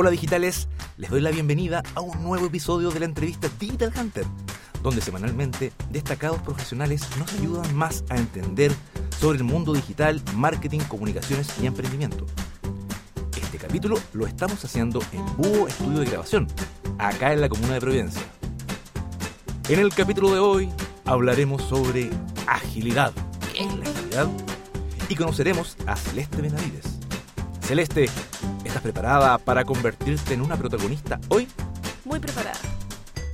[0.00, 4.24] Hola digitales, les doy la bienvenida a un nuevo episodio de la entrevista Digital Hunter,
[4.80, 8.70] donde semanalmente destacados profesionales nos ayudan más a entender
[9.18, 12.26] sobre el mundo digital, marketing, comunicaciones y emprendimiento.
[13.42, 16.46] Este capítulo lo estamos haciendo en Búho Estudio de Grabación,
[16.96, 18.22] acá en la comuna de Providencia.
[19.68, 20.68] En el capítulo de hoy
[21.06, 22.08] hablaremos sobre
[22.46, 23.12] agilidad.
[23.52, 24.28] ¿Qué es la agilidad?
[25.08, 27.00] Y conoceremos a Celeste Benavides.
[27.62, 28.08] Celeste,
[28.78, 31.48] ¿estás preparada para convertirte en una protagonista hoy?
[32.04, 32.58] Muy preparada.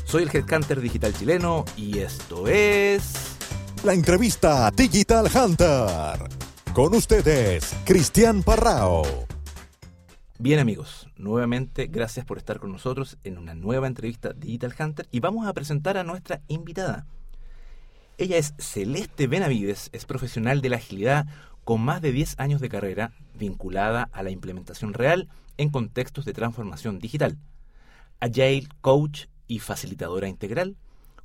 [0.05, 3.37] Soy el Headhunter Digital chileno y esto es...
[3.85, 6.31] La entrevista Digital Hunter.
[6.73, 9.03] Con ustedes, Cristian Parrao.
[10.39, 15.21] Bien amigos, nuevamente gracias por estar con nosotros en una nueva entrevista Digital Hunter y
[15.21, 17.07] vamos a presentar a nuestra invitada.
[18.17, 21.27] Ella es Celeste Benavides, es profesional de la agilidad
[21.65, 26.33] con más de 10 años de carrera vinculada a la implementación real en contextos de
[26.33, 27.39] transformación digital.
[28.21, 30.77] Agile, coach y facilitadora integral,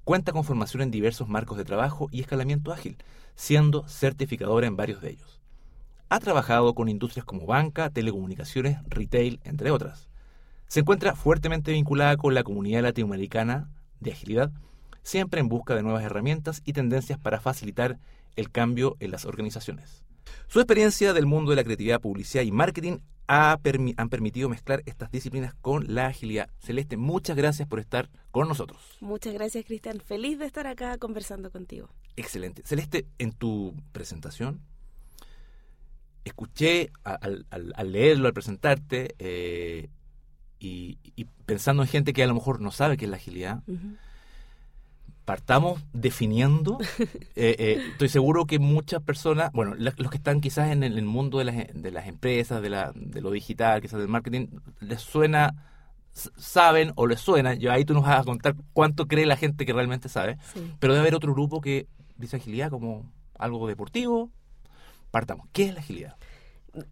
[0.03, 2.97] cuenta con formación en diversos marcos de trabajo y escalamiento ágil,
[3.35, 5.39] siendo certificadora en varios de ellos.
[6.09, 10.09] Ha trabajado con industrias como banca, telecomunicaciones, retail, entre otras.
[10.67, 14.51] Se encuentra fuertemente vinculada con la comunidad latinoamericana de agilidad,
[15.03, 17.99] siempre en busca de nuevas herramientas y tendencias para facilitar
[18.35, 20.03] el cambio en las organizaciones.
[20.47, 23.59] Su experiencia del mundo de la creatividad, publicidad y marketing ha
[23.97, 26.49] han permitido mezclar estas disciplinas con la agilidad.
[26.57, 28.81] Celeste, muchas gracias por estar con nosotros.
[29.01, 29.99] Muchas gracias, Cristian.
[29.99, 31.89] Feliz de estar acá conversando contigo.
[32.15, 32.63] Excelente.
[32.65, 34.61] Celeste, en tu presentación,
[36.25, 37.45] escuché al,
[37.85, 39.89] leerlo, al presentarte, eh,
[40.59, 40.97] y,
[41.45, 43.63] pensando en gente que a lo mejor no sabe qué es la agilidad,
[45.29, 46.79] partamos definiendo.
[47.35, 51.37] Eh, eh, estoy seguro que muchas personas, bueno, los que están quizás en el, mundo
[51.37, 54.47] de las, de las empresas, de, la, de lo digital, quizás del marketing,
[54.81, 55.55] les suena,
[56.11, 59.65] saben o les suena, yo ahí tú nos vas a contar cuánto cree la gente
[59.65, 60.37] que realmente sabe,
[60.79, 64.29] pero debe haber otro grupo que dice agilidad como algo deportivo.
[65.11, 66.17] Partamos, ¿qué es la agilidad?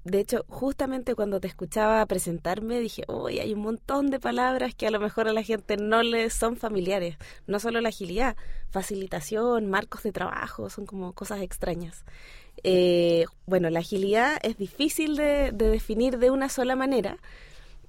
[0.03, 4.87] De hecho, justamente cuando te escuchaba presentarme, dije, uy, hay un montón de palabras que
[4.87, 7.17] a lo mejor a la gente no le son familiares.
[7.45, 8.35] No solo la agilidad,
[8.69, 12.03] facilitación, marcos de trabajo, son como cosas extrañas.
[12.63, 17.17] Eh, bueno, la agilidad es difícil de, definir de una sola manera,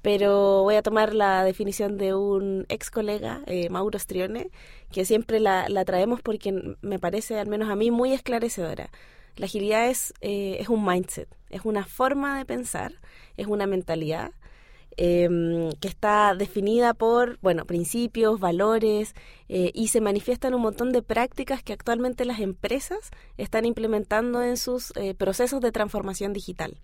[0.02, 4.50] pero voy a tomar la definición de un ex colega, eh, Mauro Strione,
[4.92, 8.90] que siempre la, la traemos porque me parece, al menos a mí, muy esclarecedora.
[9.38, 12.92] La agilidad es, eh, es un mindset, es una forma de pensar,
[13.36, 14.32] es una mentalidad
[14.96, 19.14] em, que está definida por, bueno, principios, valores
[19.48, 24.42] eh, y se manifiesta en un montón de prácticas que actualmente las empresas están implementando
[24.42, 26.76] en sus eh, procesos de transformación digital.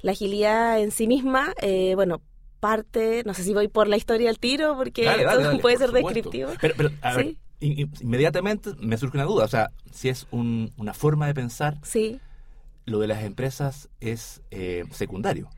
[0.00, 1.54] La agilidad en sí misma,
[1.94, 2.20] bueno,
[2.58, 5.08] parte, no sé si voy por la historia al tiro, porque
[5.62, 6.50] puede ser descriptivo.
[6.60, 6.90] Pero,
[7.60, 12.20] inmediatamente me surge una duda, o sea, si es una forma de pensar, sí.
[12.84, 15.48] lo de las empresas es eh, secundario.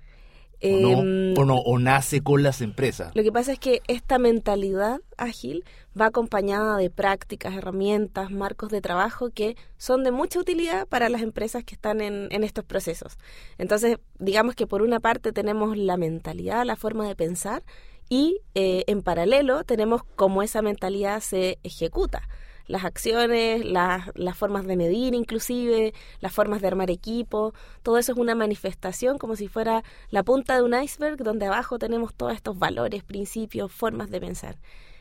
[0.60, 3.14] Em, o, no, o, nace con las empresas.
[3.14, 5.64] Lo que pasa es que esta mentalidad ágil
[5.98, 11.22] va acompañada de prácticas, herramientas, marcos de trabajo que son de mucha utilidad para las
[11.22, 13.18] empresas que están en, en estos procesos.
[13.56, 17.62] Entonces, digamos que por una parte tenemos la mentalidad, la forma de pensar,
[18.08, 22.22] y eh, en paralelo tenemos cómo esa mentalidad se ejecuta.
[22.66, 28.12] Las acciones, las, las formas de medir inclusive, las formas de armar equipo, todo eso
[28.12, 32.34] es una manifestación como si fuera la punta de un iceberg donde abajo tenemos todos
[32.34, 34.56] estos valores, principios, formas de pensar.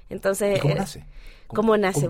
[0.09, 1.06] Entonces, ¿Cómo eh, nace?
[1.47, 2.09] ¿Cómo, nace?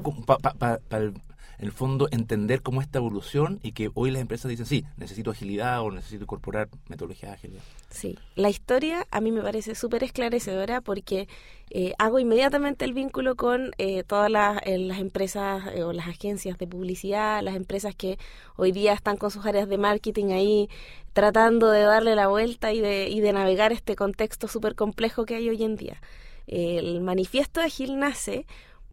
[1.59, 5.31] En el fondo entender cómo esta evolución y que hoy las empresas dicen, sí, necesito
[5.31, 7.61] agilidad o necesito incorporar metodologías agilidad.
[7.89, 11.27] Sí, la historia a mí me parece súper esclarecedora porque
[11.71, 16.67] eh, hago inmediatamente el vínculo con eh, todas las, eh, empresas o las agencias de
[16.67, 18.19] publicidad, las empresas que
[18.55, 20.69] hoy día están con sus áreas de marketing ahí
[21.13, 25.35] tratando de darle la vuelta y de, y de navegar este contexto súper complejo que
[25.35, 25.99] hay hoy en día.
[26.45, 28.45] El manifiesto de Agil nace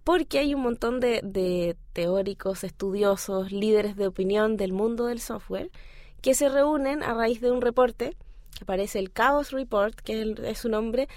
[0.04, 5.70] porque hay un montón de, teóricos, estudiosos, líderes de opinión del mundo del software
[6.20, 8.16] que se reúnen a raíz de un reporte
[8.54, 11.08] que aparece el Chaos Report, que es, su nombre,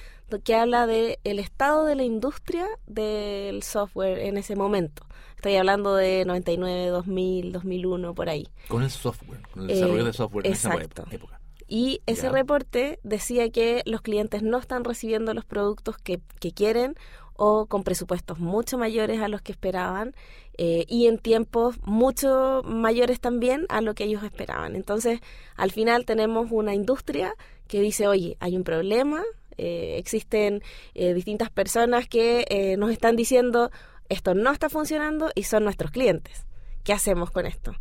[0.43, 5.05] que habla del el estado de la industria del software en ese momento.
[5.35, 8.47] Estoy hablando de 99, 2000, 2001, por ahí.
[8.67, 11.39] Con el software, con el desarrollo de software en esa época.
[11.67, 16.95] Y ese reporte decía que los clientes no están recibiendo los productos que, que quieren
[17.37, 20.15] o con presupuestos mucho mayores a los que esperaban
[20.57, 24.75] eh, y en tiempos mucho mayores también a lo que ellos esperaban.
[24.75, 25.21] Entonces,
[25.55, 27.35] al final tenemos una industria
[27.67, 29.23] que dice, oye, hay un problema,
[29.57, 30.61] existen
[30.93, 33.71] distintas personas que nos están diciendo
[34.07, 36.45] esto no está funcionando y son nuestros clientes.
[36.83, 37.73] ¿Qué hacemos con esto?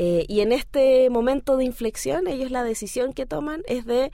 [0.00, 4.12] y en este momento de inflexión, ellos la decisión que toman es de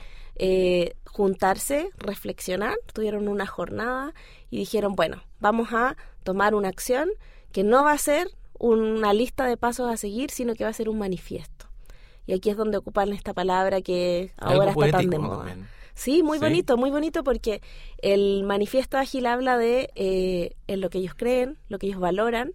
[1.06, 4.14] juntarse, reflexionar, tuvieron una jornada
[4.50, 7.08] y dijeron, bueno, vamos a tomar una acción
[7.52, 8.28] que no va a ser
[8.58, 11.66] una lista de pasos a seguir, sino que va a ser un manifiesto.
[12.26, 15.56] Y aquí es donde ocupan esta palabra que ahora está tan de moda.
[15.94, 17.62] Sí, muy bonito, muy bonito porque
[17.98, 22.54] el manifiesto ágil habla de eh, en lo que ellos creen, lo que ellos valoran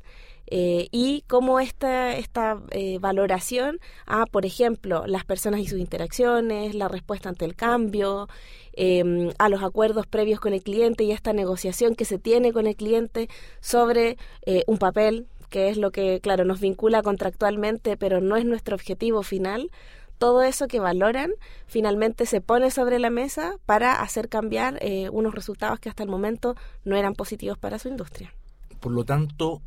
[0.52, 6.74] eh, y cómo esta, esta eh, valoración a, por ejemplo, las personas y sus interacciones,
[6.74, 8.28] la respuesta ante el cambio,
[8.74, 12.66] em, a los acuerdos previos con el cliente y esta negociación que se tiene con
[12.66, 13.30] el cliente
[13.60, 18.46] sobre eh, un papel, que es lo que, claro, nos vincula contractualmente, pero no es
[18.46, 19.70] nuestro objetivo final.
[20.18, 21.32] Todo eso que valoran
[21.68, 24.80] finalmente se pone sobre la mesa para hacer cambiar
[25.12, 28.34] unos resultados que hasta el momento no eran positivos para su industria.
[28.82, 29.62] Por lo tanto,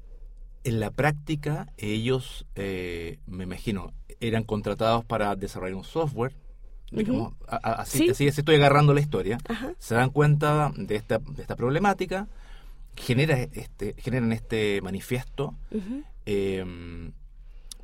[0.65, 6.35] en la práctica, ellos, eh, me imagino, eran contratados para desarrollar un software.
[7.49, 9.39] así, así, estoy agarrando la historia.
[9.79, 12.29] Se dan cuenta de esta, de esta problemática,
[12.97, 15.55] genera este, generan este manifiesto,
[16.27, 17.13] em,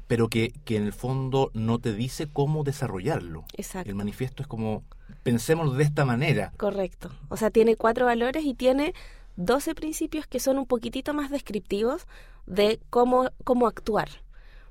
[0.06, 3.44] pero que, que, en el fondo no te dice cómo desarrollarlo.
[3.54, 3.90] Exacto.
[3.90, 4.84] El manifiesto es como,
[5.22, 6.52] pensemos de esta manera.
[6.56, 7.10] Correcto.
[7.28, 8.94] O sea, tiene cuatro valores y tiene
[9.36, 12.06] 12 principios que son un poquitito más descriptivos
[12.48, 14.08] de cómo, cómo actuar.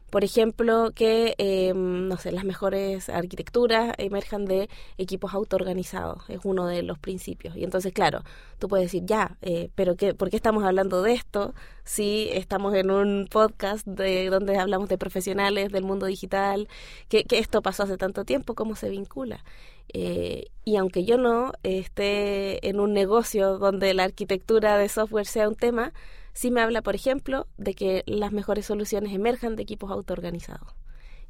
[0.10, 6.66] Por ejemplo, que eh, no sé, las mejores arquitecturas emerjan de equipos autoorganizados, es uno
[6.66, 7.58] de los principios.
[7.58, 8.24] Y entonces, claro,
[8.58, 11.54] tú puedes decir, ya, eh, pero qué, ¿por qué estamos hablando de esto
[11.84, 16.70] si estamos en un podcast de donde hablamos de profesionales del mundo digital,
[17.10, 19.44] que, que esto pasó hace tanto tiempo, cómo se vincula?
[19.94, 25.48] Eh, y aunque yo no esté en un negocio donde la arquitectura de software sea
[25.50, 25.94] un tema,
[26.38, 30.76] sí me habla, por ejemplo, de que las mejores soluciones emerjan de equipos autoorganizados.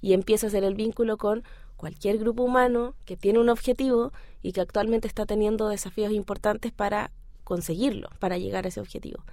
[0.02, 1.46] Y empieza a hacer el vínculo con
[1.78, 4.12] cualquier grupo humano que tiene un objetivo
[4.42, 7.12] y que actualmente está teniendo desafíos importantes para
[7.46, 9.24] conseguirlo, para llegar a ese objetivo.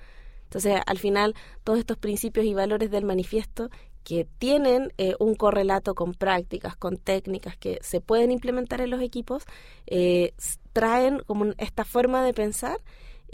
[0.45, 1.35] Entonces, al final,
[1.65, 3.69] todos estos principios y valores del manifiesto
[4.05, 9.01] que tienen eh, un correlato con prácticas, con técnicas que se pueden implementar en los
[9.03, 9.43] equipos,
[9.89, 10.35] eh,
[10.73, 12.79] traen como esta forma de pensar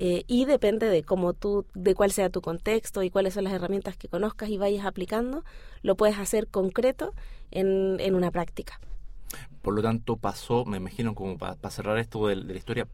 [0.03, 3.53] eh, y depende de cómo tú, de cuál sea tu contexto y cuáles son las
[3.53, 5.45] herramientas que conozcas y vayas aplicando,
[5.83, 7.13] lo puedes hacer concreto
[7.51, 8.81] en, en una práctica.
[9.61, 12.89] Por lo tanto, pasó, me imagino, como para cerrar esto de, la historia,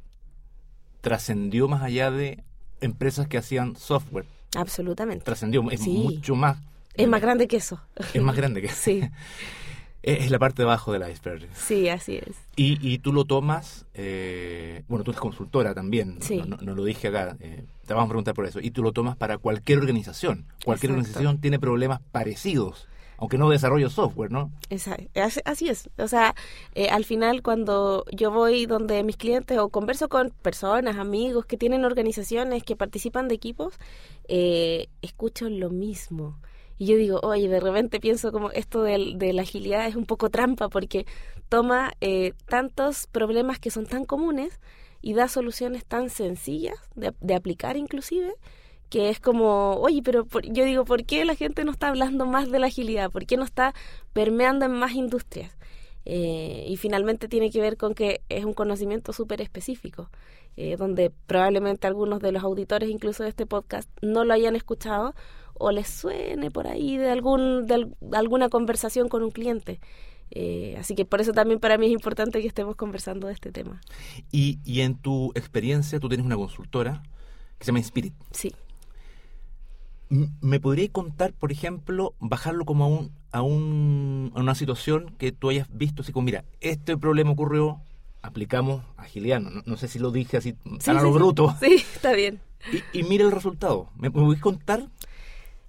[1.01, 2.43] trascendió más allá de
[2.81, 4.27] empresas que hacían software.
[4.57, 5.25] Absolutamente.
[5.25, 6.59] Trascendió, es mucho más.
[6.95, 7.81] Es más grande que eso.
[8.15, 8.77] Es más grande que eso.
[8.83, 9.03] Sí.
[10.07, 11.49] Es la parte de abajo del iceberg.
[11.53, 12.37] Sí, así es.
[12.55, 16.41] Y, y tú lo tomas, eh, bueno, tú eres consultora también, sí.
[16.47, 19.17] no, lo dije acá, eh, te vamos a preguntar por eso, y tú lo tomas
[19.17, 20.47] para cualquier organización.
[20.65, 22.87] Cualquier organización tiene problemas parecidos,
[23.17, 24.53] aunque no desarrollo software, ¿no?
[24.71, 25.11] Exacto.
[25.45, 25.91] Así es.
[25.99, 26.37] O sea,
[26.77, 31.57] eh, al final cuando yo voy donde mis clientes o converso con personas, amigos que
[31.57, 33.75] tienen organizaciones, que participan de equipos,
[34.29, 36.39] escucho lo mismo
[36.79, 40.07] y yo digo, oye, de repente pienso como esto de, de la agilidad es un
[40.07, 41.07] poco trampa porque
[41.49, 44.61] toma eh, tantos problemas que son tan comunes
[45.01, 48.35] y da soluciones tan sencillas de, de aplicar inclusive
[48.89, 52.51] que es como, oye, pero yo digo, ¿por qué la gente no está hablando más
[52.51, 53.11] de la agilidad?
[53.11, 53.75] ¿Por qué no está
[54.13, 55.57] permeando en más industrias?
[56.05, 60.09] Eh, y finalmente tiene que ver con que es un conocimiento súper específico,
[60.57, 65.15] eh, donde probablemente algunos de los auditores incluso de este podcast no lo hayan escuchado
[65.59, 69.81] o les suene por ahí de, algún, de, alguna conversación con un cliente.
[70.31, 73.53] Eh, así que por eso también para mí es importante que estemos conversando de este
[73.53, 73.81] tema.
[74.33, 77.03] Y, y en tu experiencia, tú tienes una consultora
[77.59, 78.15] que se llama Inspirit.
[78.33, 78.53] Sí.
[80.09, 85.33] ¿Me podrías contar, por ejemplo, bajarlo como a, un, a, un, a una situación que
[85.33, 87.81] tú hayas visto así como, mira, este problema ocurrió,
[88.23, 90.53] aplicamos agilidad, no, no sé si lo dije así
[90.85, 91.57] tan a lo bruto.
[91.61, 92.41] Sí, está bien.
[92.73, 93.91] Y, y mira el resultado.
[93.97, 94.89] ¿Me, ¿Me contar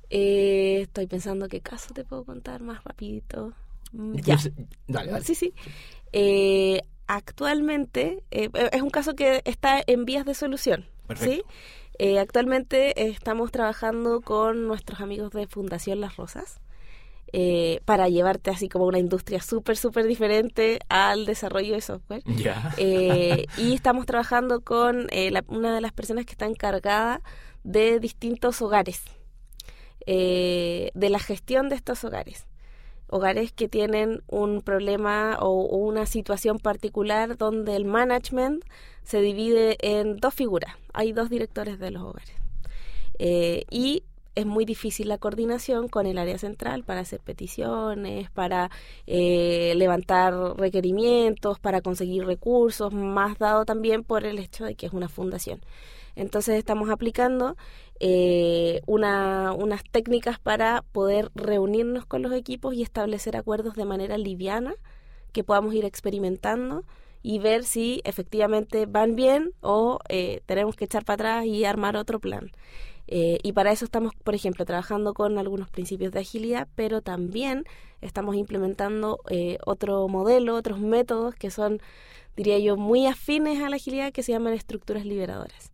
[0.10, 3.54] eh, estoy pensando qué caso te puedo contar más rapidito.
[3.92, 4.38] Mm, ya.
[4.88, 5.54] dale, Sí, sí.
[6.14, 10.86] Eh, actualmente eh, es un caso que está en vías de solución.
[11.16, 11.44] ¿sí?
[12.00, 16.60] Eh, actualmente estamos trabajando con nuestros amigos de Fundación Las Rosas.
[17.34, 22.24] Eh, para llevarte así como una industria súper, súper diferente al desarrollo de software.
[22.78, 27.22] Eh, y estamos trabajando con la, una de las personas que está encargada
[27.66, 29.02] de distintos hogares.
[30.10, 32.48] Eh, de la gestión de estos hogares.
[33.10, 38.64] hogares que tienen un problema o, una situación particular donde el management
[39.04, 40.76] se divide en dos figuras.
[40.94, 42.36] Hay dos directores de los hogares.
[43.20, 44.04] Eh, y
[44.36, 48.70] es muy difícil la coordinación con el área central para hacer peticiones, para
[49.08, 54.94] eh, levantar requerimientos, para conseguir recursos, más dado también por el hecho de que es
[54.94, 55.60] una fundación.
[56.18, 57.56] Entonces estamos aplicando
[58.00, 64.18] eh, una, unas técnicas para poder reunirnos con los equipos y establecer acuerdos de manera
[64.18, 64.76] liviana
[65.32, 66.84] que podamos ir experimentando
[67.24, 71.98] y ver si efectivamente van bien o eh, tenemos que echar para atrás y armar
[71.98, 72.52] otro plan.
[73.08, 77.64] Eh, y para eso estamos, por ejemplo, trabajando con algunos principios de agilidad, pero también
[78.02, 79.20] estamos implementando
[79.66, 81.82] otro modelo, otros métodos que son,
[82.36, 85.72] diría yo, muy afines a la agilidad que se llaman estructuras liberadoras.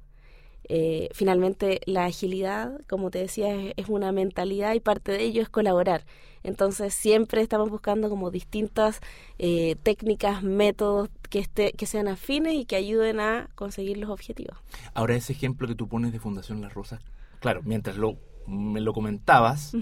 [0.69, 5.49] Eh, finalmente la agilidad, como te decía, es, una mentalidad y parte de ello es
[5.49, 6.05] colaborar.
[6.43, 8.99] Entonces siempre estamos buscando como distintas
[9.39, 14.57] eh, técnicas, métodos que, esté, que sean afines y que ayuden a conseguir los objetivos.
[14.93, 17.01] Ahora ese ejemplo que tú pones de Fundación Las Rosas,
[17.39, 18.17] claro, mientras lo,
[18.47, 19.73] me lo comentabas,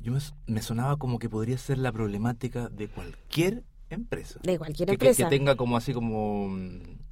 [0.00, 0.12] yo
[0.46, 3.62] me, sonaba como que podría ser la problemática de cualquier
[3.94, 4.40] empresa.
[4.42, 5.24] De cualquier empresa.
[5.24, 6.56] que tenga como así como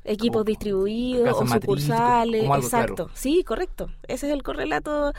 [0.04, 2.44] equipos distribuidos o sucursales.
[2.44, 3.90] exacto, sí, correcto.
[4.08, 5.12] Ese es el correlato.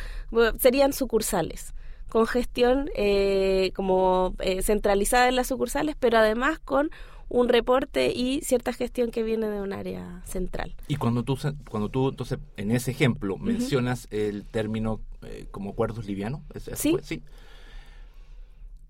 [0.60, 1.74] serían sucursales
[2.10, 6.92] con gestión eh, como eh, centralizada en las sucursales, pero además con
[7.30, 10.76] un reporte y cierta gestión que viene de un área central.
[10.90, 11.38] Y cuando tú,
[11.70, 16.42] cuando tú entonces, en ese ejemplo, mencionas el término eh, como acuerdos livianos,
[16.76, 16.98] ¿Sí?
[17.02, 17.24] sí.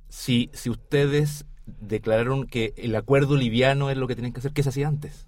[0.10, 4.64] Si, si ustedes declararon que el acuerdo liviano es lo que tienen que hacer, ¿qué
[4.64, 5.28] se hacía antes?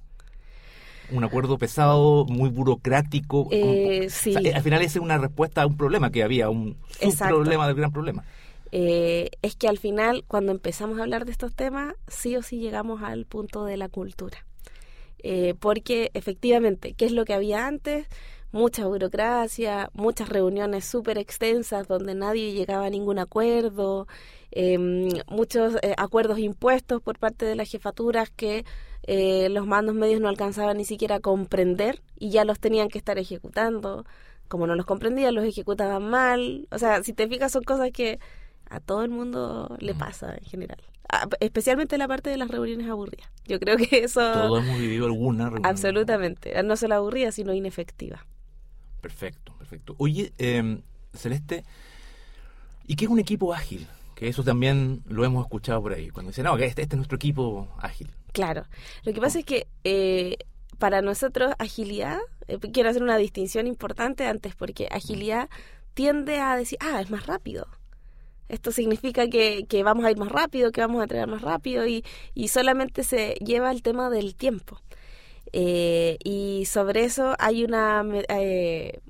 [1.12, 3.48] un acuerdo pesado, muy burocrático.
[3.52, 4.36] Eh, sí.
[4.36, 6.78] al final esa es una respuesta a un problema que había, un
[7.20, 8.24] problema del gran problema.
[8.72, 12.58] Eh, es que al final, cuando empezamos a hablar de estos temas, sí o sí
[12.58, 14.46] llegamos al punto de la cultura.
[15.20, 18.08] Eh, porque efectivamente, ¿qué es lo que había antes?
[18.52, 24.08] Mucha burocracia, muchas reuniones súper extensas donde nadie llegaba a ningún acuerdo,
[24.56, 28.66] em, muchos acuerdos impuestos por parte de las jefaturas que
[29.06, 32.98] eh, los mandos medios no alcanzaban ni siquiera a comprender y ya los tenían que
[32.98, 34.06] estar ejecutando.
[34.48, 36.68] Como no los comprendían, los ejecutaban mal.
[36.72, 38.20] O sea, si te fijas, son cosas que
[38.70, 40.80] a todo el mundo le pasa en general.
[41.40, 43.30] especialmente la parte de las reuniones aburridas.
[43.46, 44.22] Yo creo que eso...
[44.32, 45.66] Todos hemos vivido alguna reunión.
[45.66, 46.62] Absolutamente.
[46.64, 48.26] No solo aburrida, sino inefectiva.
[49.02, 49.96] Perfecto, perfecto.
[49.98, 50.82] Oye, eh,
[51.14, 51.66] Celeste,
[52.88, 53.86] ¿y qué es un equipo ágil?
[54.28, 56.10] Eso también lo hemos escuchado por ahí.
[56.10, 58.12] Cuando dicen, no, que este, este es nuestro equipo ágil.
[58.32, 58.66] Claro.
[59.04, 60.38] Lo que pasa es que eh,
[60.80, 65.50] para nosotros agilidad, eh, quiero hacer una distinción importante antes, porque agilidad
[65.94, 67.68] tiende a decir, ah, es más rápido.
[68.50, 71.88] Esto significa que, que vamos a ir más rápido, que vamos a entregar más rápido
[71.88, 72.04] y,
[72.34, 74.80] y solamente se lleva el tema del tiempo.
[75.54, 78.04] Eh, y sobre eso hay una,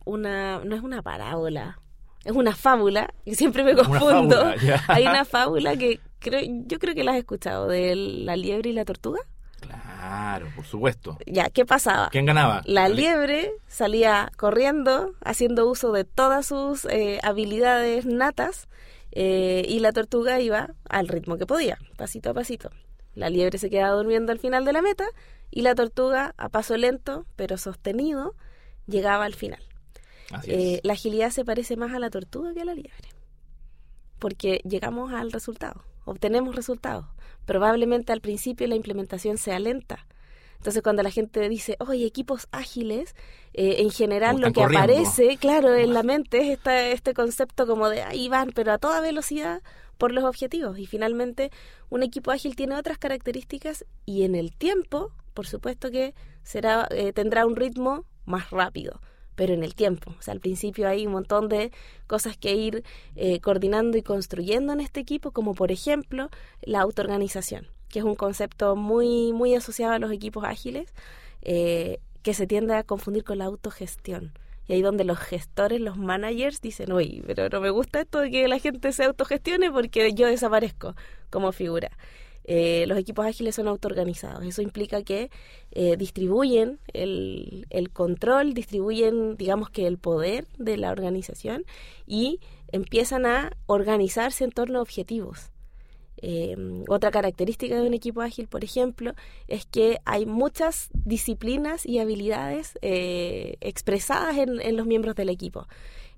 [0.05, 1.79] una, no es una parábola,
[2.23, 4.53] es una fábula, y siempre me confundo.
[4.87, 8.73] hay una fábula que creo, yo creo que la has escuchado, de la liebre y
[8.73, 9.19] la tortuga.
[9.59, 11.17] Claro, por supuesto.
[11.25, 12.09] Ya, ¿qué pasaba?
[12.11, 12.61] ¿Quién ganaba?
[12.65, 18.67] La liebre salía corriendo, haciendo uso de todas sus eh, habilidades natas,
[19.11, 22.71] eh, y la tortuga iba al ritmo que podía, pasito a pasito.
[23.15, 25.05] La liebre se quedaba durmiendo al final de la meta,
[25.51, 28.33] y la tortuga, a paso lento, pero sostenido,
[28.87, 29.61] llegaba al final.
[30.47, 33.09] Eh, la agilidad se parece más a la tortuga que a la liebre,
[34.19, 37.05] porque llegamos al resultado obtenemos resultados.
[37.45, 40.05] Probablemente al principio la implementación sea lenta.
[40.57, 43.15] Entonces cuando la gente dice, oye, equipos ágiles,
[43.53, 47.89] eh, en general lo que aparece, claro, en la mente es este, este concepto como
[47.89, 49.61] de ahí van, pero a toda velocidad
[49.97, 50.79] por los objetivos.
[50.79, 51.51] Y finalmente
[51.89, 57.11] un equipo ágil tiene otras características y en el tiempo, por supuesto que será, eh,
[57.11, 59.01] tendrá un ritmo más rápido
[59.35, 60.15] pero en el tiempo.
[60.17, 61.71] O sea, al principio hay un montón de
[62.07, 62.83] cosas que ir
[63.15, 66.29] eh, coordinando y construyendo en este equipo, como por ejemplo
[66.61, 70.93] la autoorganización, que es un concepto muy, muy asociado a los equipos ágiles,
[71.41, 74.33] eh, que se tiende a confundir con la autogestión.
[74.65, 78.31] Y ahí donde los gestores, los managers dicen, uy, pero no me gusta esto de
[78.31, 80.95] que la gente se autogestione porque yo desaparezco
[81.29, 81.91] como figura.
[82.45, 84.43] Eh, los equipos ágiles son autoorganizados.
[84.43, 85.29] Eso implica que
[85.71, 91.65] eh, distribuyen el, control, distribuyen, digamos que el poder de la organización
[92.05, 92.39] y
[92.71, 95.51] empiezan a organizarse en torno a objetivos.
[96.25, 96.55] Eh,
[96.87, 99.13] otra característica de un equipo ágil, por ejemplo,
[99.47, 105.67] es que hay muchas disciplinas y habilidades expresadas en, en, los miembros del equipo.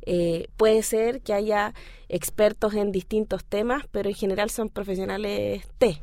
[0.05, 1.73] Eh, puede ser que haya
[2.09, 5.99] expertos en distintos temas, pero en general son profesionales T,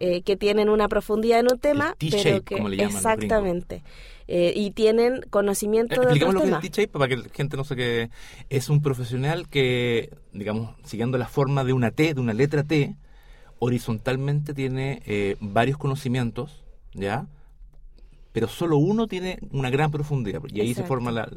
[0.00, 3.82] eh, que tienen una profundidad en un tema, pero que como le llaman exactamente
[4.28, 6.88] eh, y tienen conocimiento Eh, de Expliquemos otros lo que es temas.
[6.92, 8.10] para que la gente no sé qué.
[8.50, 12.94] Es un profesional que, digamos, siguiendo la forma de una T, de una letra T,
[13.58, 16.62] horizontalmente tiene eh, varios conocimientos,
[16.94, 17.26] ¿ya?
[18.32, 20.40] Pero solo uno tiene una gran profundidad.
[20.52, 21.28] Y ahí se forma la,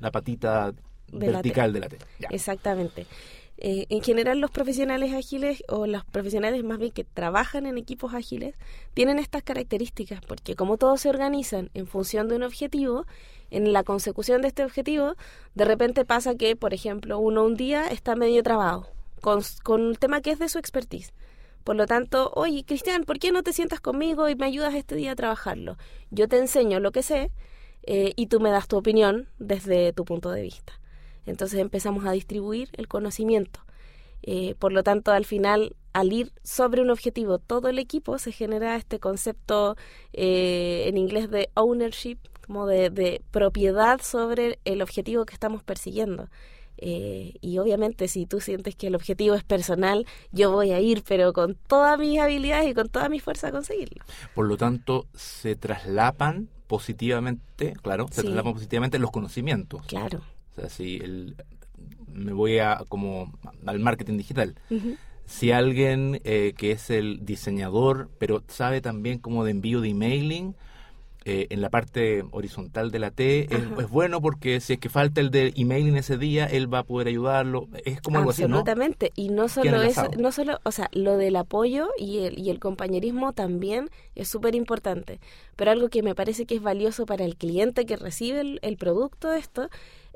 [0.00, 0.72] la patita
[1.12, 1.98] De la vertical de la T.
[2.20, 2.28] Ya.
[2.30, 3.06] Exactamente.
[3.60, 8.14] Eh, en general los profesionales ágiles o los profesionales más bien que trabajan en equipos
[8.14, 8.54] ágiles
[8.94, 13.04] tienen estas características porque como todos se organizan en función de un objetivo,
[13.50, 15.16] en la consecución de este objetivo,
[15.56, 18.86] de repente pasa que, por ejemplo, uno un día está medio trabado
[19.20, 21.12] con, con un tema que es de su expertise.
[21.64, 24.94] Por lo tanto, oye, Cristian, ¿por qué no te sientas conmigo y me ayudas este
[24.94, 25.76] día a trabajarlo?
[26.10, 27.30] Yo te enseño lo que sé
[27.82, 30.77] eh, y tú me das tu opinión desde tu punto de vista.
[31.28, 33.60] Entonces empezamos a distribuir el conocimiento.
[34.22, 38.32] Eh, por lo tanto, al final, al ir sobre un objetivo todo el equipo, se
[38.32, 39.76] genera este concepto
[40.12, 46.28] eh, en inglés de ownership, como de, de propiedad sobre el objetivo que estamos persiguiendo.
[46.80, 51.02] Eh, y obviamente si tú sientes que el objetivo es personal, yo voy a ir,
[51.06, 54.04] pero con todas mis habilidades y con toda mi fuerza a conseguirlo.
[54.34, 58.26] Por lo tanto, se traslapan positivamente, claro, se Sí.
[58.28, 59.82] traslapan positivamente los conocimientos.
[59.86, 60.20] Claro.
[60.58, 61.36] O sea, si el,
[62.12, 63.32] me voy a como
[63.66, 64.54] al marketing digital.
[65.24, 70.54] Si alguien eh, que es el diseñador, pero sabe también como de envío de emailing,
[71.24, 75.20] eh, en la parte horizontal de la T, es, bueno porque si es que falta
[75.20, 77.68] el de emailing ese día, él va a poder ayudarlo.
[77.84, 78.60] Es como algo así, ¿no?
[78.60, 79.12] Absolutamente.
[79.14, 82.58] Y no solo eso, no solo, o sea, lo del apoyo y el, y el
[82.58, 85.20] compañerismo también es súper importante.
[85.54, 88.78] Pero algo que me parece que es valioso para el cliente que recibe el, el
[88.78, 89.68] producto de esto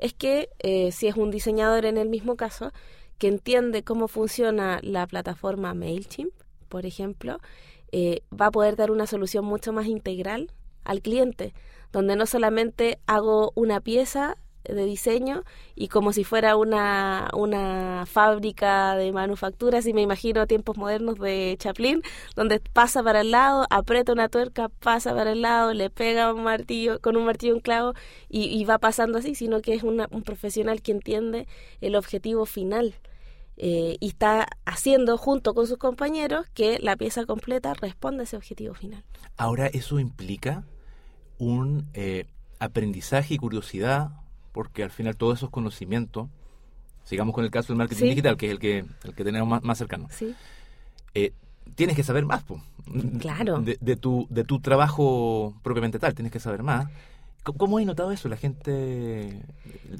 [0.03, 2.73] es que eh, si es un diseñador en el mismo caso,
[3.17, 6.33] que entiende cómo funciona la plataforma MailChimp,
[6.67, 7.39] por ejemplo,
[7.93, 10.51] eh, va a poder dar una solución mucho más integral
[10.83, 11.53] al cliente,
[11.93, 15.43] donde no solamente hago una pieza de diseño
[15.75, 21.55] y como si fuera una, una fábrica de manufacturas y me imagino tiempos modernos de
[21.59, 22.01] Chaplin,
[22.35, 26.43] donde pasa para el lado, aprieta una tuerca, pasa para el lado, le pega un
[26.43, 27.93] martillo, con un martillo un clavo
[28.29, 31.47] y, va pasando así, sino que es una- un profesional que entiende
[31.81, 32.95] el objetivo final.
[33.55, 38.35] eh, y está haciendo junto con sus compañeros que la pieza completa responda a ese
[38.35, 39.03] objetivo final.
[39.37, 40.63] Ahora, eso implica
[41.37, 42.25] un eh,
[42.57, 44.09] aprendizaje y curiosidad,
[44.53, 46.29] porque al final todos esos conocimientos,
[47.03, 48.09] sigamos con el caso del marketing Sí.
[48.09, 50.33] digital, que es el que, el que tenemos más, más cercano, ¿sí?
[51.13, 51.33] eh,
[51.75, 52.61] tienes que saber más, po.
[53.19, 53.61] Claro.
[53.61, 56.87] De, de tu, de tu trabajo propiamente tal, tienes que saber más.
[57.43, 58.29] ¿Cómo- ¿Cómo has notado eso?
[58.29, 59.41] ¿La gente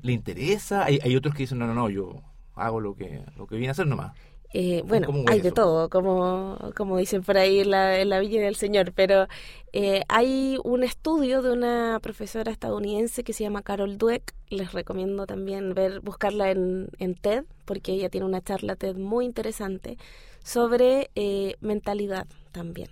[0.01, 0.85] le interesa?
[0.85, 2.21] Hay, hay otros que dicen, no, no, no, yo
[2.55, 4.13] hago lo que, lo que vine a hacer nomás.
[4.55, 8.09] Eh, bueno, ¿Cómo ves hay de todo, como, como dicen por ahí en la, en
[8.09, 9.27] la Villa del Señor, pero
[9.73, 15.25] eh, hay un estudio de una profesora estadounidense que se llama Carol Dweck, les recomiendo
[15.25, 19.97] también ver, buscarla en, en TED, porque ella tiene una charla TED muy interesante
[20.43, 22.89] sobre eh, mentalidad también.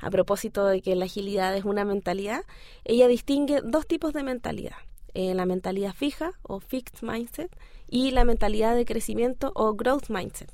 [0.00, 2.42] A propósito de que la agilidad es una mentalidad,
[2.84, 4.76] ella distingue dos tipos de mentalidad.
[5.14, 7.50] eh, la mentalidad fija o fixed mindset
[7.88, 10.50] y la mentalidad de crecimiento o growth mindset.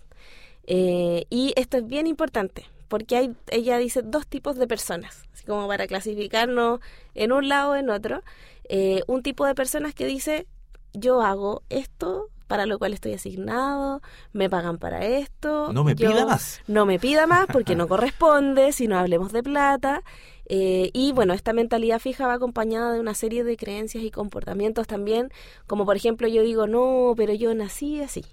[0.67, 5.45] Eh, y esto es bien importante, porque hay, ella dice dos tipos de personas, así
[5.45, 6.81] como para clasificarnos
[7.15, 8.23] en un lado o en otro.
[8.69, 10.47] Eh, un tipo de personas que dice,
[10.93, 15.73] yo hago esto para lo cual estoy asignado, me pagan para esto.
[15.73, 16.61] No me yo- pida más.
[16.67, 20.03] No me pida más porque no corresponde, si no hablemos de plata.
[20.47, 24.89] Eh, y bueno, esta mentalidad fija va acompañada de una serie de creencias y comportamientos
[24.89, 25.31] también,
[25.69, 28.25] como por ejemplo yo digo, no, pero yo nací así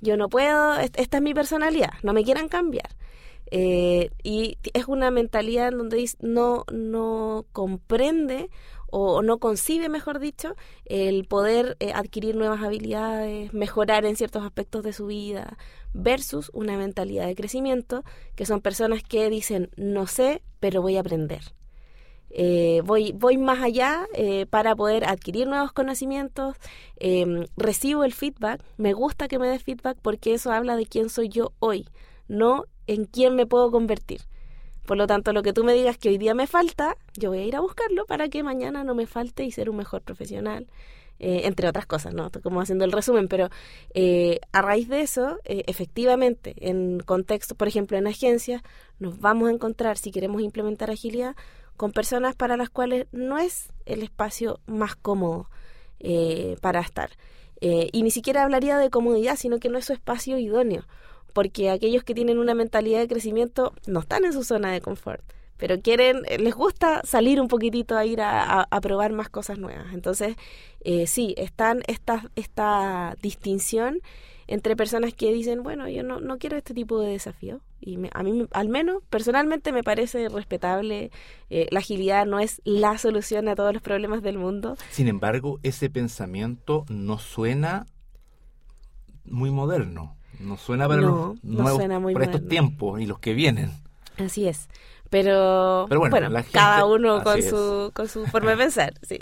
[0.00, 2.96] yo no puedo, est- esta es mi personalidad, no me quieran cambiar.
[3.50, 8.50] Eh, y es una mentalidad en donde no, no comprende
[8.90, 10.54] o, o no concibe, mejor dicho,
[10.84, 15.56] el poder eh, adquirir nuevas habilidades, mejorar en ciertos aspectos de su vida,
[15.92, 18.04] versus una mentalidad de crecimiento,
[18.34, 21.42] que son personas que dicen, no sé, pero voy a aprender.
[22.38, 26.54] Eh, voy, voy más allá eh, para poder adquirir nuevos conocimientos,
[27.00, 31.08] eh, recibo el feedback, me gusta que me dé feedback porque eso habla de quién
[31.08, 31.88] soy yo hoy,
[32.28, 34.20] no en quién me puedo convertir.
[34.84, 37.38] Por lo tanto, lo que tú me digas que hoy día me falta, yo voy
[37.38, 40.66] a ir a buscarlo para que mañana no me falte y ser un mejor profesional,
[41.18, 42.30] eh, entre otras cosas, ¿no?
[42.42, 43.48] Como haciendo el resumen, pero
[43.94, 48.60] eh, a raíz de eso, eh, efectivamente, en contexto, por ejemplo, en agencias,
[48.98, 51.34] nos vamos a encontrar, si queremos implementar agilidad,
[51.76, 55.48] con personas para las cuales no es el espacio más cómodo.
[55.98, 57.10] eh, para estar.
[57.62, 60.84] Eh, y ni siquiera hablaría de comodidad, sino que no es su espacio idóneo,
[61.32, 65.22] porque aquellos que tienen una mentalidad de crecimiento no están en su zona de confort
[65.56, 69.92] pero quieren, eh, les gusta salir un poquitito a ir a, probar más cosas nuevas.
[69.94, 70.36] Entonces,
[70.80, 74.00] eh, sí, están esta, esta distinción
[74.46, 77.60] entre personas que dicen, bueno, yo no, no quiero este tipo de desafío.
[77.80, 81.10] Y a mí, al menos, personalmente me parece respetable.
[81.50, 84.76] Eh, la agilidad no es la solución a todos los problemas del mundo.
[84.90, 87.86] Sin embargo, ese pensamiento no suena
[89.24, 90.16] muy moderno.
[90.40, 93.72] No suena para los nuevos, para estos tiempos y los que vienen.
[94.18, 94.68] Así es.
[95.08, 99.18] Pero, bueno, cada uno con su, con su forma de pensar, sí.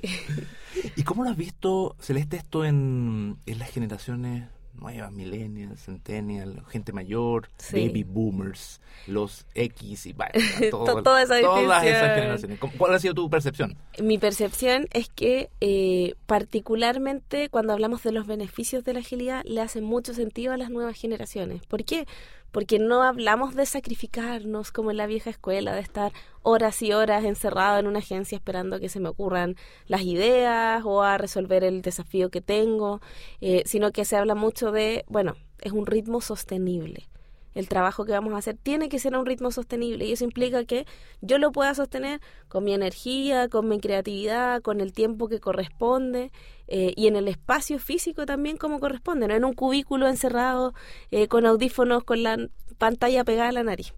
[0.96, 6.92] ¿Y cómo lo has visto, Celeste, esto en, en las generaciones nuevas, millennials, centennials, gente
[6.92, 10.32] mayor, baby boomers, los X y bueno,
[11.02, 12.58] todas esas generaciones.
[12.78, 13.76] ¿Cuál ha sido tu percepción?
[14.02, 19.60] Mi percepción es que eh, particularmente cuando hablamos de los beneficios de la agilidad le
[19.60, 21.64] hace mucho sentido a las nuevas generaciones.
[21.66, 22.06] ¿Por qué?
[22.54, 26.12] Porque no hablamos de sacrificarnos como en la vieja escuela, de estar
[26.44, 29.56] horas y horas encerrado en una agencia esperando que se me ocurran
[29.88, 33.00] las ideas o a resolver el desafío que tengo,
[33.40, 37.08] eh, sino que se habla mucho de, bueno, es un ritmo sostenible.
[37.54, 40.24] El trabajo que vamos a hacer tiene que ser a un ritmo sostenible y eso
[40.24, 40.86] implica que
[41.20, 46.32] yo lo pueda sostener con mi energía, con mi creatividad, con el tiempo que corresponde
[46.66, 50.74] eh, y en el espacio físico también como corresponde, no en un cubículo encerrado
[51.10, 53.94] eh, con audífonos con la pantalla pegada a la nariz.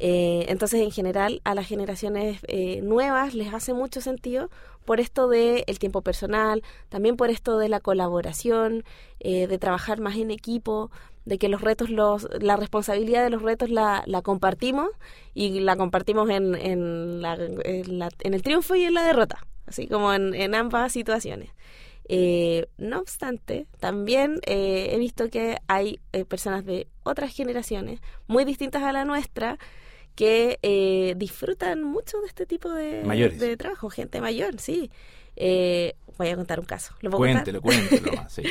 [0.00, 2.40] Eh, entonces, en general, a las generaciones
[2.82, 4.50] nuevas les hace mucho sentido
[4.84, 8.84] por esto del el tiempo personal, también por esto de la colaboración,
[9.20, 10.90] de trabajar más en equipo,
[11.24, 14.88] de que los retos, los, la responsabilidad de los retos la, la compartimos
[15.32, 20.12] y la compartimos en, en, la, en, el triunfo y en la derrota, así como
[20.12, 21.50] en, en ambas situaciones.
[22.06, 28.44] Eh, no obstante, también eh, he visto que hay eh, personas de otras generaciones muy
[28.44, 29.58] distintas a la nuestra
[30.14, 34.92] que disfrutan mucho de este tipo de, de trabajo, gente mayor, sí.
[35.36, 36.94] Voy a contar un caso.
[37.00, 38.42] ¿Lo cuéntelo, cuéntelo sí.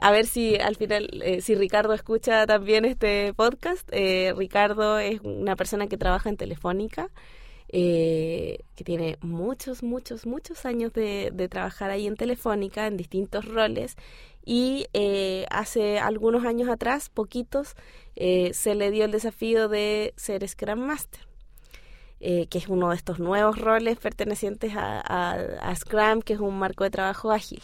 [0.00, 1.08] a ver si al final,
[1.40, 3.88] si Ricardo escucha también este podcast.
[4.36, 7.10] Ricardo es una persona que trabaja en Telefónica
[7.70, 13.96] eh, que tiene muchos, muchos, muchos años de, trabajar ahí en Telefónica en distintos roles
[14.44, 17.74] y eh, hace algunos años atrás, poquitos,
[18.16, 21.27] eh, se le dio el desafío de ser Scrum Master.
[22.20, 26.90] Que es uno de estos nuevos roles pertenecientes a, Scrum, que es un marco de
[26.90, 27.62] trabajo ágil.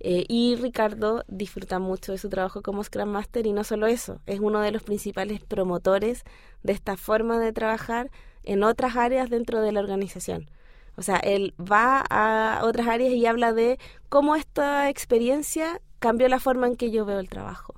[0.00, 4.40] y Ricardo disfruta mucho de su trabajo como Scrum Master y no solo eso, es
[4.40, 6.24] uno de los principales promotores
[6.62, 8.10] de esta forma de trabajar
[8.44, 10.48] en otras áreas dentro de la organización.
[10.96, 16.40] O sea, él va a otras áreas y habla de cómo esta experiencia cambió la
[16.40, 17.74] forma en que yo veo el trabajo.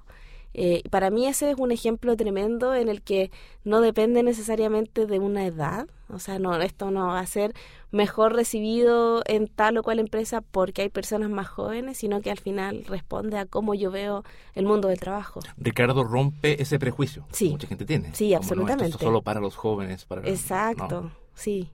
[0.54, 3.30] Eh, para mí ese es un ejemplo tremendo en el que
[3.64, 7.54] no depende necesariamente de una edad, o sea, no, esto no va a ser
[7.90, 12.38] mejor recibido en tal o cual empresa porque hay personas más jóvenes, sino que al
[12.38, 15.40] final responde a cómo yo veo el mundo del trabajo.
[15.56, 17.50] Ricardo rompe ese prejuicio sí.
[17.50, 18.14] mucha gente tiene.
[18.14, 18.84] Sí, absolutamente.
[18.84, 20.04] esto es solo para los jóvenes.
[20.04, 21.70] Para Exacto, sí.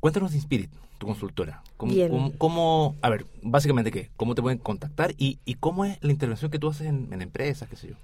[0.00, 1.62] Cuéntanos de Spirit, tu consultora.
[1.76, 4.10] ¿Cómo, Cómo, a ver, básicamente qué?
[4.16, 7.68] ¿Cómo te pueden contactar y, y cómo es la intervención que tú haces en, empresas,
[7.68, 7.94] qué sé yo?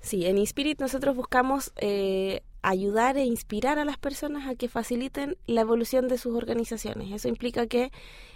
[0.00, 5.36] Sí, en Inspirit nosotros buscamos eh, ayudar e inspirar a las personas a que faciliten
[5.46, 7.12] la evolución de sus organizaciones.
[7.12, 7.90] Eso implica que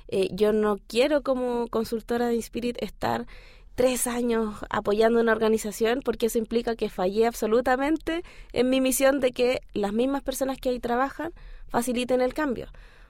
[0.08, 3.26] eh, yo no quiero como consultora de Inspirit estar
[3.74, 9.32] tres años apoyando una organización porque eso implica que fallé absolutamente en mi misión de
[9.32, 11.32] que las mismas personas que ahí trabajan
[11.68, 12.68] faciliten el cambio.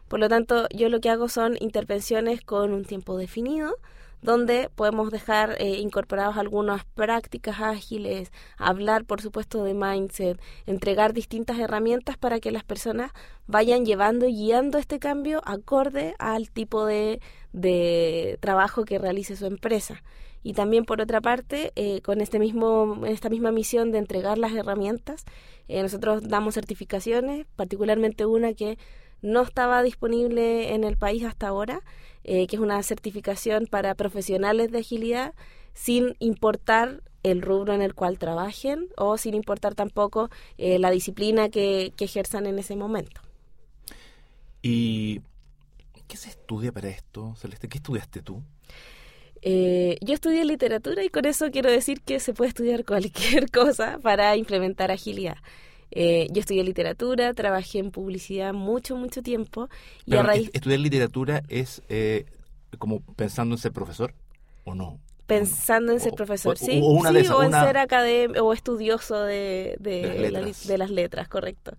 [0.09, 3.77] Por lo tanto, yo lo que hago son intervenciones con un tiempo definido,
[4.25, 11.59] donde podemos dejar eh, incorporados algunas prácticas ágiles, hablar, por supuesto, de mindset, entregar distintas
[11.59, 13.13] herramientas para que las personas
[13.47, 17.21] vayan llevando y guiando este cambio acorde al tipo de,
[17.53, 20.03] de trabajo que realice su empresa.
[20.43, 24.53] Y también, por otra parte, eh, con este mismo, esta misma misión de entregar las
[24.53, 25.25] herramientas,
[25.69, 28.79] eh, nosotros damos certificaciones, particularmente una que
[29.25, 31.81] no estaba disponible en el país hasta ahora,
[32.25, 35.35] eh, que es una certificación para profesionales de agilidad
[35.73, 41.49] sin importar el rubro en el cual trabajen o sin importar tampoco eh, la disciplina
[41.49, 43.23] que, ejerzan en ese momento.
[44.61, 45.23] ¿Y
[46.07, 47.67] qué se estudia para esto, Celeste?
[47.67, 48.43] ¿Qué estudiaste tú?
[49.41, 53.99] Eh, yo estudié literatura y con eso quiero decir que se puede estudiar cualquier cosa
[54.03, 55.39] para implementar agilidad.
[55.91, 59.69] Eh, yo estudié literatura, trabajé en publicidad mucho, mucho tiempo.
[60.07, 60.51] Y a raíz...
[60.53, 62.27] ¿Estudiar literatura es eh,
[62.79, 64.15] como pensando en ser profesor?
[64.65, 64.99] ¿O no?
[65.27, 67.79] Pensando en ser O- profesor, o- sí, o una sí, esas, o en una- ser
[67.79, 71.77] académico o estudioso de, de, De las la de las letras, correcto.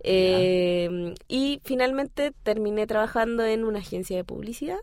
[0.00, 4.78] Eh, y finalmente terminé trabajando en una agencia de publicidad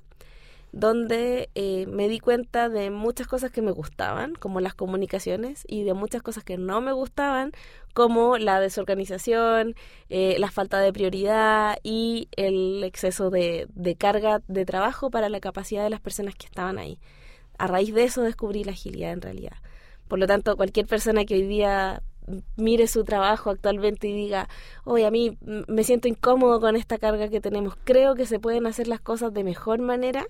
[0.75, 5.85] donde eh, me di cuenta de muchas cosas que me gustaban, como las comunicaciones, y
[5.85, 7.53] de muchas cosas que no me gustaban,
[7.93, 9.75] como la desorganización,
[10.09, 15.39] eh, la falta de prioridad y el exceso de, de carga de trabajo para la
[15.39, 16.99] capacidad de las personas que estaban ahí.
[17.57, 19.55] A raíz de eso descubrí la agilidad en realidad.
[20.09, 22.03] Por lo tanto, cualquier persona que hoy día
[22.57, 24.49] mire su trabajo actualmente y diga,
[24.83, 28.65] oye, a mí me siento incómodo con esta carga que tenemos, creo que se pueden
[28.65, 30.25] hacer las cosas de mejor manera,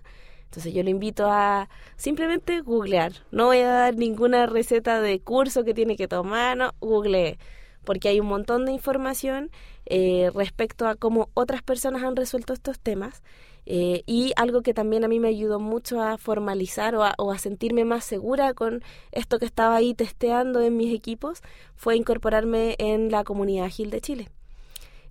[0.45, 3.11] entonces yo le invito a simplemente googlear.
[3.31, 7.37] No voy a dar ninguna receta de curso que tiene que tomar, no, googlee.
[7.83, 9.51] Porque hay un montón de información
[9.85, 13.21] eh, respecto a cómo otras personas han resuelto estos temas.
[13.67, 17.31] Eh, y algo que también a mí me ayudó mucho a formalizar o a, o
[17.31, 21.41] a sentirme más segura con esto que estaba ahí testeando en mis equipos
[21.75, 24.29] fue incorporarme en la comunidad ágil de Chile.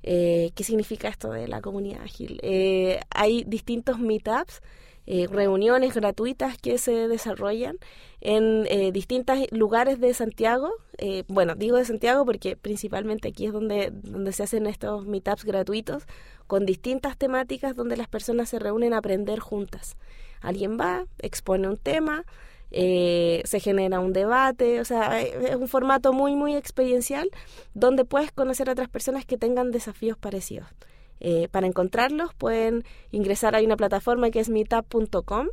[0.06, 2.38] Eh, ¿Qué significa esto de la comunidad ágil?
[2.42, 4.60] Eh, hay distintos meetups
[5.06, 7.78] eh, reuniones gratuitas que se desarrollan
[8.20, 10.72] en eh, distintos lugares de Santiago.
[10.98, 15.44] Eh, bueno, digo de Santiago porque principalmente aquí es donde, donde se hacen estos meetups
[15.44, 16.04] gratuitos
[16.46, 19.96] con distintas temáticas donde las personas se reúnen a aprender juntas.
[20.40, 22.24] Alguien va, expone un tema,
[22.76, 27.30] eh, se genera un debate, o sea, eh, es un formato muy, muy experiencial
[27.72, 30.66] donde puedes conocer a otras personas que tengan desafíos parecidos.
[31.26, 35.48] Eh, para encontrarlos pueden ingresar a una plataforma que es meetup.com.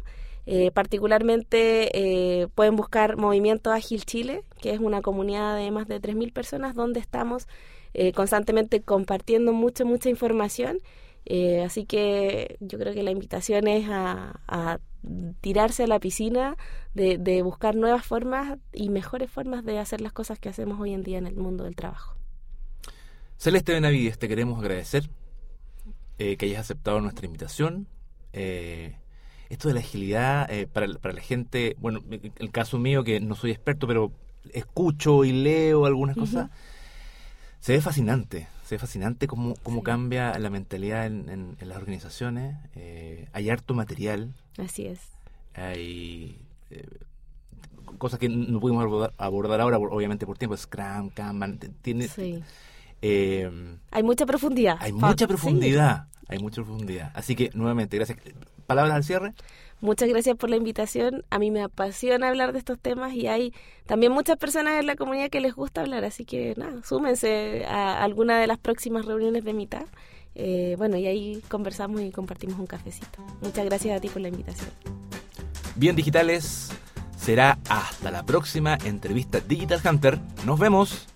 [0.45, 6.01] Eh, particularmente eh, pueden buscar Movimiento Ágil Chile, que es una comunidad de más de
[6.01, 7.47] 3.000 personas donde estamos
[8.15, 10.79] constantemente compartiendo mucha, mucha información.
[11.65, 14.79] Así que yo creo que la invitación es a, a
[15.39, 16.57] tirarse a la piscina
[16.93, 20.93] de, de buscar nuevas formas y mejores formas de hacer las cosas que hacemos hoy
[20.93, 22.15] en día en el mundo del trabajo.
[23.37, 25.09] Celeste Benavides, te queremos agradecer
[26.17, 27.87] eh, que hayas aceptado nuestra invitación.
[28.33, 28.95] Eh,
[29.49, 32.01] esto de la agilidad eh, para, para la gente, bueno,
[32.37, 34.11] el caso mío que no soy experto, pero
[34.53, 36.49] escucho y leo algunas cosas,
[37.59, 39.83] se ve fascinante, se ve fascinante cómo, cómo Sí.
[39.83, 42.55] cambia la mentalidad en, en- en las organizaciones.
[42.75, 44.99] Eh, hay harto material, Así es.
[45.53, 46.87] hay eh,
[47.97, 52.07] cosas que no pudimos abordar, abordar ahora, obviamente por tiempo, Scrum, Kanban, tiene...
[52.07, 52.41] Sí.
[53.01, 53.49] Eh,
[53.91, 54.77] Hay mucha profundidad.
[54.79, 55.27] hay mucha sí.
[55.27, 57.11] profundidad, hay mucha profundidad.
[57.13, 58.19] Así que, nuevamente, gracias.
[58.67, 59.33] ¿Palabras al cierre?
[59.81, 61.25] Muchas gracias por la invitación.
[61.31, 63.51] A mí me apasiona hablar de estos temas y hay
[63.87, 68.03] también muchas personas en la comunidad que les gusta hablar, así que nada, súmense a
[68.03, 69.85] alguna de las próximas reuniones de mitad.
[70.35, 73.25] Eh, bueno, y ahí conversamos y compartimos un cafecito.
[73.41, 74.69] Muchas gracias a ti por la invitación.
[75.75, 76.69] Bien, digitales,
[77.17, 80.19] será hasta la próxima entrevista Digital Hunter.
[80.45, 81.07] Nos vemos.